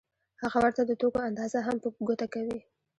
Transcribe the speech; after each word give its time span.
هغه 0.41 0.57
ورته 0.61 0.81
د 0.85 0.91
توکو 1.01 1.19
اندازه 1.29 1.59
هم 1.67 1.77
په 1.83 1.87
ګوته 2.07 2.27
کوي 2.33 2.59